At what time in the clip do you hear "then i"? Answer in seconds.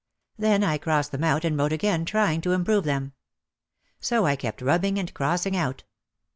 0.35-0.79